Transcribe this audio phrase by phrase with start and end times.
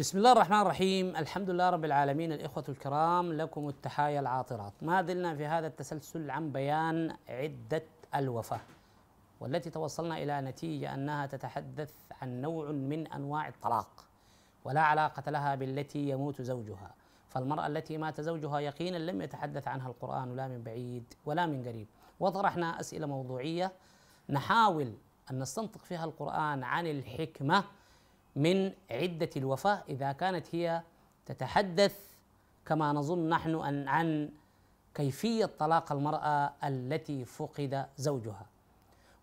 [0.00, 1.16] بسم الله الرحمن الرحيم.
[1.16, 2.32] الحمد لله رب العالمين.
[2.32, 4.72] الإخوة الكرام لكم التحايا العاطرات.
[4.82, 7.82] ما زلنا في هذا التسلسل عن بيان عدة
[8.14, 8.60] الوفاة
[9.40, 14.04] والتي توصلنا إلى نتيجة أنها تتحدث عن نوع من أنواع الطلاق
[14.64, 16.94] ولا علاقة لها بالتي يموت زوجها.
[17.28, 21.86] فالمرأة التي مات زوجها يقينا لم يتحدث عنها القرآن لا من بعيد ولا من قريب.
[22.20, 23.72] وطرحنا أسئلة موضوعية
[24.30, 24.92] نحاول
[25.30, 27.64] أن نستنطق فيها القرآن عن الحكمة
[28.36, 30.82] من عدة الوفاة إذا كانت هي
[31.26, 31.98] تتحدث
[32.66, 34.30] كما نظن نحن أن عن
[34.94, 38.46] كيفية طلاق المرأة التي فقد زوجها.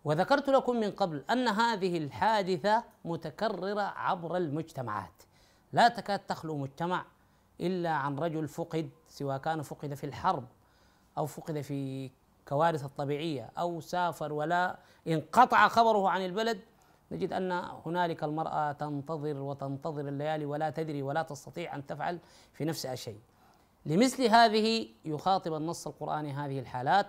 [0.04, 5.22] وذكرت لكم من قبل أن هذه الحادثة متكررة عبر المجتمعات.
[5.72, 7.04] لا تكاد تخلو مجتمع
[7.60, 10.44] إلا عن رجل فقد سواء كان فقد في الحرب
[11.18, 12.10] أو فقد في
[12.48, 16.60] كوارث الطبيعية أو سافر ولا انقطع خبره عن البلد
[17.10, 17.52] نجد أن
[17.86, 22.18] هنالك المرأة تنتظر وتنتظر الليالي ولا تدري ولا تستطيع أن تفعل
[22.52, 23.20] في نفسها شيء.
[23.86, 27.06] لمثل هذه يخاطب النص القراني هذه الحالات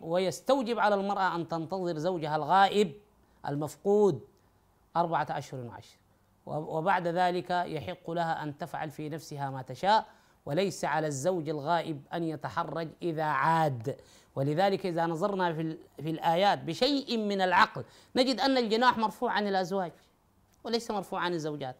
[0.00, 2.92] ويستوجب على المرأة أن تنتظر زوجها الغائب
[3.48, 4.20] المفقود
[4.96, 5.96] أربعة أشهر وعشر
[6.46, 10.06] وبعد ذلك يحق لها أن تفعل في نفسها ما تشاء
[10.46, 13.96] وليس على الزوج الغائب أن يتحرج إذا عاد.
[14.36, 17.84] ولذلك إذا نظرنا في, في الآيات بشيء من العقل
[18.16, 19.92] نجد أن الجناح مرفوع عن الأزواج
[20.64, 21.76] وليس مرفوع عن الزوجات.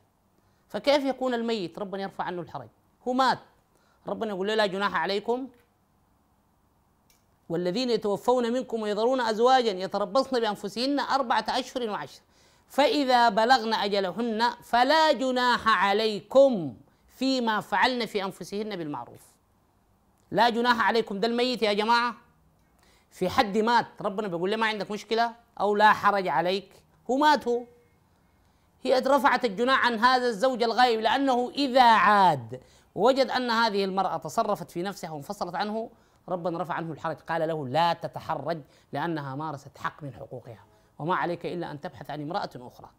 [0.69, 2.69] فكيف يكون الميت؟ ربنا يرفع عنه الحرج.
[3.09, 3.39] هو مات.
[4.07, 5.49] ربنا يقول له لا جناح عليكم.
[7.49, 12.21] والذين يتوفون منكم ويذرون أزواجا يتربصن بأنفسهن أربعة أشهر وعشر.
[12.69, 16.75] فإذا بلغن أجلهن فلا جناح عليكم.
[17.15, 19.21] فيما فعلن في أنفسهن بالمعروف.
[20.31, 22.15] لا جناح عليكم ده الميت يا جماعة.
[23.11, 26.73] في حد مات ربنا بيقول له ما عندك مشكلة أو لا حرج عليك.
[27.11, 27.65] هو مات هو.
[28.83, 32.61] هي رفعت الجناح عن هذا الزوج الغائب لأنه إذا عاد
[32.95, 35.91] وجد أن هذه المرأة تصرفت في نفسها وانفصلت عنه
[36.29, 37.17] ربنا رفع عنه الحرج.
[37.17, 38.61] قال له لا تتحرج
[38.93, 40.65] لأنها مارست حق من حقوقها.
[40.99, 42.91] وما عليك إلا أن تبحث عن امرأة أخرى.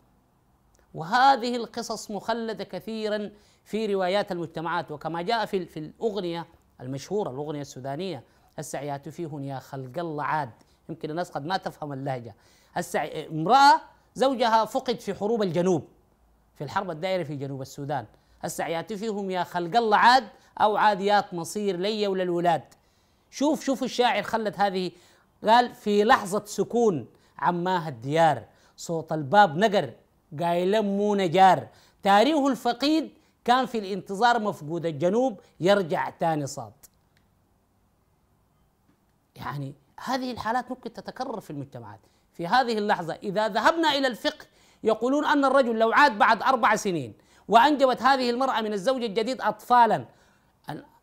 [0.94, 3.32] وهذه القصص مخلدة كثيرا
[3.64, 4.92] في روايات المجتمعات.
[4.92, 6.46] وكما جاء في, في الأغنية
[6.82, 8.24] المشهورة الأغنية السودانية
[8.58, 10.52] هسه فيهن يا خلق الله عاد.
[10.90, 12.36] يمكن الناس قد ما تفهم اللهجة.
[12.74, 13.82] هسه امرأة
[14.16, 15.88] زوجها فقد في حروب الجنوب
[16.56, 18.06] في الحرب الدائرة في جنوب السودان.
[18.42, 20.28] هسه فيهم يا خلق الله عاد
[20.62, 22.64] أو عاديات مصير لي وللولاد.
[23.30, 24.92] شوف شوف الشاعر خلت هذه.
[25.44, 27.08] قال في لحظة سكون
[27.40, 28.44] عماه الديار.
[28.78, 29.94] صوت الباب نقر.
[30.42, 31.68] قايل مو نجار.
[32.04, 33.14] تاريخ الفقيد
[33.46, 36.74] كان في الانتظار مفقود الجنوب يرجع تاني صاد.
[39.36, 39.74] يعني
[40.04, 42.00] هذه الحالات ممكن تتكرر في المجتمعات.
[42.34, 44.46] في هذه اللحظة إذا ذهبنا إلى الفقه
[44.84, 47.14] يقولون أن الرجل لو عاد بعد أربع سنين
[47.48, 50.06] وأنجبت هذه المرأة من الزوج الجديد أطفالا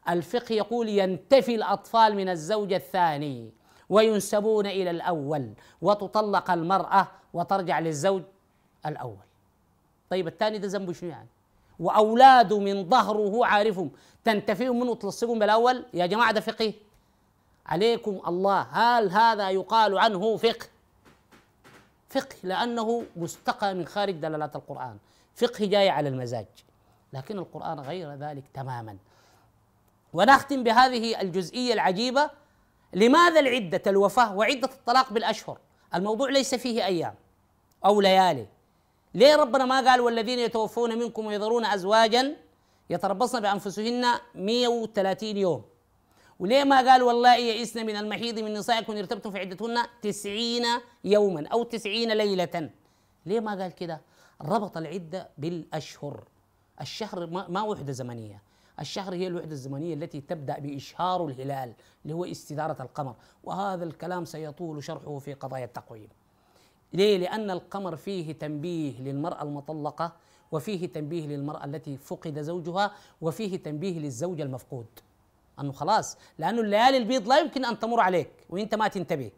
[0.08, 3.52] الفقه يقول ينتفي الأطفال من الزوج الثاني
[3.88, 8.22] وينسبون إلى الأول وتطلق المرأة وترجع للزوج
[8.86, 9.16] الأول.
[10.10, 11.28] طيب الثاني ده ذنبه شنو يعني؟
[11.80, 13.90] وأولاده من ظهره عارفهم.
[14.24, 16.74] تنتفيهم منه وتصلقهم بالأول؟ يا جماعة ده فقه
[17.66, 18.60] عليكم الله.
[18.60, 20.66] هل هذا يقال عنه فقه؟
[22.08, 24.98] فقه لأنه مستقى من خارج دلالات القرآن.
[25.34, 26.46] فقه جاي على المزاج.
[27.12, 28.96] لكن القرآن غير ذلك تماما.
[30.12, 32.30] ونختم بهذه الجزئية العجيبة.
[32.92, 35.58] لماذا العدة الوفاة وعدة الطلاق بالأشهر؟
[35.94, 37.14] الموضوع ليس فيه أيام
[37.84, 38.46] أو ليالي.
[39.14, 42.36] ليه ربنا ما قال والذين يتوفون منكم ويذرون أزواجا
[42.90, 44.04] يتربصن بأنفسهن
[44.34, 45.62] 130 يوم؟
[46.38, 50.64] وليه ما قال والله يئسن من المحيض من نسائكم ارتبتم في عدتهن تسعين
[51.04, 52.70] يوما أو تسعين ليلة؟
[53.26, 54.00] ليه ما قال كده؟
[54.42, 56.24] ربط العدة بالأشهر.
[56.80, 58.42] الشهر ما وحدة زمنية.
[58.80, 61.72] الشهر هي الوحدة الزمنية التي تبدأ بإشهار الهلال
[62.04, 63.14] اللي هو استدارة القمر.
[63.44, 66.08] وهذا الكلام سيطول شرحه في قضايا التقويم.
[66.92, 70.12] ليه؟ لأن القمر فيه تنبيه للمرأة المطلقة
[70.52, 74.86] وفيه تنبيه للمرأة التي فقد زوجها وفيه تنبيه للزوج المفقود.
[75.60, 79.30] أنه خلاص لأنه الليالي البيض لا يمكن أن تمر عليك وأنت ما تنتبه.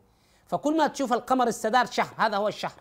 [0.47, 2.81] فكل ما تشوف القمر استدار شهر هذا هو الشهر.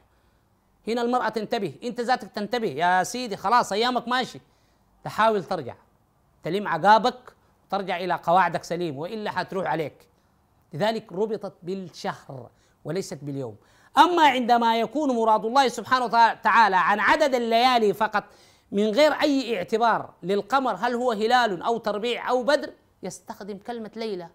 [0.88, 2.68] هنا المرأة تنتبه أنت ذاتك تنتبه.
[2.68, 4.40] يا سيدي خلاص أيامك ماشي.
[5.04, 5.76] تحاول ترجع.
[6.44, 7.34] تلم عقابك
[7.68, 10.08] وترجع إلى قواعدك سليم وإلا حتروح عليك.
[10.74, 12.50] لذلك ربطت بالشهر
[12.86, 13.56] وليست باليوم.
[13.98, 18.24] أما عندما يكون مراد الله سبحانه وتعالى عن عدد الليالي فقط
[18.72, 22.74] من غير أي اعتبار للقمر هل هو هلال أو تربيع أو بدر؟
[23.04, 24.30] يستخدم كلمة ليلة.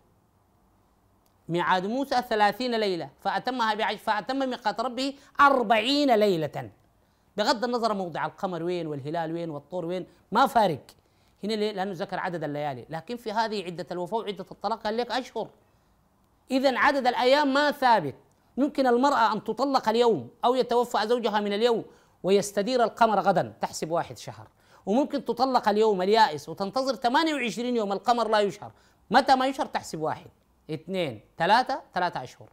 [1.49, 6.71] ميعاد موسى ثلاثين ليلة فأتمها بعشر فأتم ميقات ربه أربعين ليلة.
[7.37, 10.83] بغض النظر موضع القمر وين والهلال وين والطور وين ما فارق.
[11.45, 12.87] هنا ليه؟ لأنه ذكر عدد الليالي.
[12.91, 15.49] لكن في هذه عدة الوفاة وعدة الطلاق قال لك أشهر.
[16.51, 18.15] اذا عدد الأيام ما ثابت.
[18.57, 21.85] يمكن المرأة أن تطلق اليوم أو يتوفى زوجها من اليوم
[22.23, 24.49] ويستدير القمر غدا تحسب واحد شهر.
[24.87, 28.73] وممكن تطلق اليوم اليائس وتنتظر 28 يوم القمر لا يشهر.
[29.11, 30.31] متى ما يشهر تحسب واحد.
[30.71, 32.49] اثنين ثلاثة ثلاثة أشهر.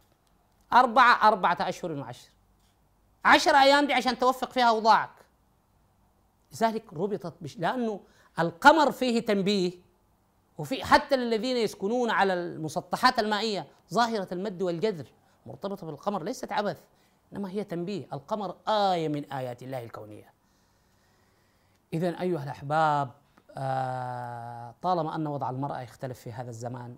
[0.72, 2.28] أربعة أربعة أشهر وعشر.
[3.24, 5.10] عشر أيام دي عشان توفق فيها أوضاعك.
[6.52, 8.00] لذلك ربطت بش لأنه
[8.38, 9.72] القمر فيه تنبيه
[10.58, 15.06] وفي حتى للذين يسكنون على المسطحات المائية ظاهرة المد والجذر.
[15.46, 16.82] مرتبطة بالقمر ليست عبث
[17.32, 18.06] إنما هي تنبيه.
[18.12, 20.32] القمر آية من آيات الله الكونية.
[21.92, 23.10] إذا أيها الأحباب
[23.56, 26.96] آه طالما أن وضع المرأة يختلف في هذا الزمان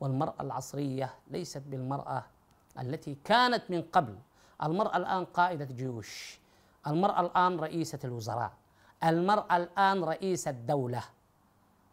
[0.00, 2.24] والمرأة العصرية ليست بالمرأة
[2.78, 4.18] التي كانت من قبل.
[4.62, 6.40] المرأة الآن قائدة جيوش.
[6.86, 8.52] المرأة الآن رئيسة الوزراء.
[9.04, 11.02] المرأة الآن رئيسة دولة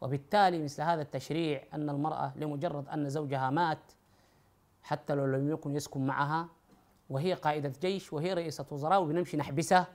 [0.02, 3.80] وبالتالي مثل هذا التشريع أن المرأة لمجرد أن زوجها مات
[4.86, 6.48] حتى لو لم يكن يسكن معها
[7.10, 9.88] وهي قائدة جيش وهي رئيسة وزراء وبنمشي نحبسها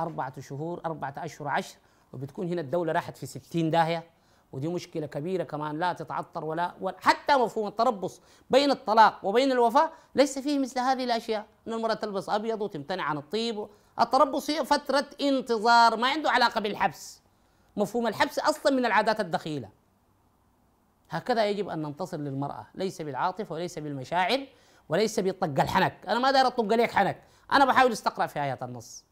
[0.00, 1.76] أربعة شهور أربعة أشهر عشر
[2.12, 4.04] وبتكون هنا الدولة راحت في ستين داهية.
[4.52, 9.90] ودي مشكلة كبيرة كمان لا تتعطر ولا, ولا حتى مفهوم التربص بين الطلاق وبين الوفاة
[10.14, 11.46] ليس فيه مثل هذه الأشياء.
[11.68, 13.68] أن المرأة تلبس أبيض وتمتنع عن الطيب
[14.00, 17.20] التربص هي فترة انتظار ما عنده علاقة بالحبس.
[17.76, 19.68] مفهوم الحبس أصلا من العادات الدخيلة.
[21.10, 22.66] هكذا يجب أن ننتصر للمرأة.
[22.74, 24.46] ليس بالعاطفة وليس بالمشاعر
[24.88, 25.94] وليس بطق الحنك.
[26.08, 27.22] أنا ما داير أطق عليك حنك.
[27.52, 29.04] أنا بحاول استقرأ في آيات النص.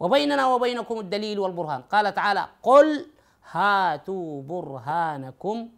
[0.00, 1.82] وبيننا وبينكم الدليل والبرهان.
[1.82, 3.06] قال تعالى قل
[3.50, 5.68] هاتوا برهانكم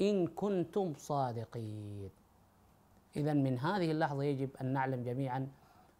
[0.00, 2.10] إن كنتم صادقين.
[3.16, 5.48] إذا من هذه اللحظة يجب أن نعلم جميعا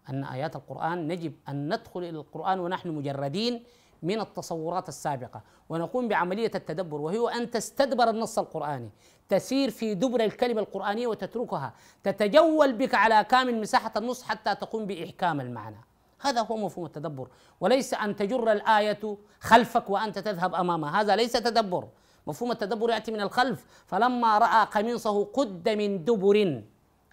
[0.09, 3.63] أن آيات القرآن نجب أن ندخل إلى القرآن ونحن مجردين
[4.03, 5.41] من التصورات السابقة.
[5.69, 8.91] ونقوم بعملية التدبر وهي أن تستدبر النص القرآني.
[9.29, 11.73] تسير في دبر الكلمة القرآنية وتتركها.
[12.03, 15.85] تتجول بك على كامل مساحة النص حتى تقوم بإحكام المعنى.
[16.21, 17.29] هذا هو مفهوم التدبر.
[17.61, 21.01] وليس أن تجر الآية خلفك وأنت تذهب أمامها.
[21.01, 21.89] هذا ليس تدبر.
[22.27, 23.67] مفهوم التدبر يأتي من الخلف.
[23.87, 26.63] فلما رأى قميصه قد من دبر.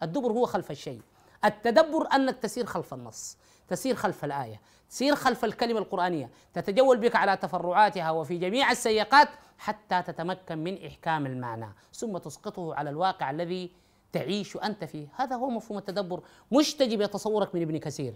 [0.03, 1.01] الدبر هو خلف الشيء.
[1.45, 3.37] التدبر أنك تسير خلف النص.
[3.67, 10.01] تسير خلف الآية تسير خلف الكلمة القرآنية تتجول بك على تفرعاتها وفي جميع السياقات حتى
[10.01, 13.71] تتمكن من إحكام المعنى ثم تسقطه على الواقع الذي
[14.11, 15.07] تعيش أنت فيه.
[15.15, 16.21] هذا هو مفهوم التدبر.
[16.51, 18.13] مش تجي بتصورك من ابن كثير.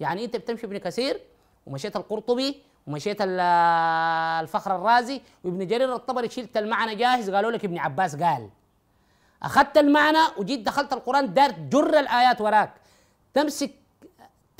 [0.00, 1.20] يعني أنت بتمشي ابن كثير
[1.66, 8.16] ومشيت القرطبي ومشيت الفخر الرازي وابن جرير الطبري شلت المعنى جاهز قالوا لك ابن عباس
[8.16, 8.50] قال.
[9.42, 12.72] أخذت المعنى وجيت دخلت القرآن دار جر الآيات وراك.
[13.34, 13.70] تمسك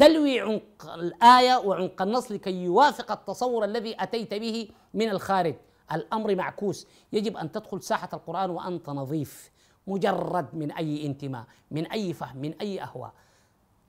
[0.03, 5.55] تلوي عمق الآية وعمق النص لكي يوافق التصور الذي أتيت به من الخارج.
[5.93, 6.87] الأمر معكوس.
[7.13, 9.51] يجب أن تدخل ساحة القرآن وأنت نظيف
[9.87, 13.13] مجرد من أي انتماء من أي فهم من أي أهواء.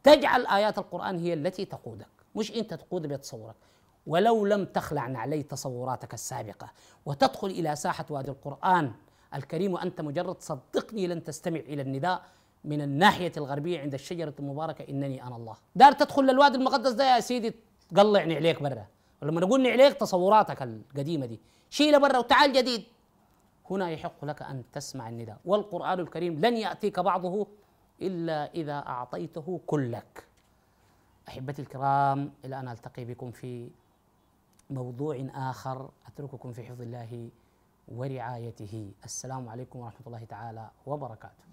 [0.03, 3.55] تجعل آيات القرآن هي التي تقودك مش أنت تقود بتصورك.
[4.07, 6.71] ولو لم تخلع نعلي تصوراتك السابقة.
[7.05, 8.91] وتدخل إلى ساحة وادي القرآن
[9.33, 12.23] الكريم وأنت مجرد صدقني لن تستمع إلى النداء.
[12.65, 15.55] من الناحية الغربية عند الشجرة المباركة إنني أنا الله.
[15.75, 17.53] دار تدخل للوادي المقدس ده يا سيدي
[17.89, 18.85] تقلعني عليك برا.
[19.21, 21.39] ولما نقول عليك تصوراتك القديمة دي.
[21.69, 22.83] شيلها برا وتعال جديد.
[23.69, 25.37] هنا يحق لك أن تسمع النداء.
[25.45, 27.47] والقرآن الكريم لن يأتيك بعضه
[28.01, 30.27] إلا إذا أعطيته كلك.
[31.27, 33.69] أحبتي الكرام إلى أن ألتقي بكم في
[34.69, 35.89] موضوع آخر.
[36.07, 37.29] أترككم في حفظ الله
[37.87, 38.91] ورعايته.
[39.03, 41.43] السلام عليكم ورحمة الله تعالى وبركاته.